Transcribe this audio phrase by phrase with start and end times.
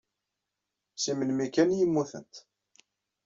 [0.95, 2.35] Seg melmi kan ay mmutent.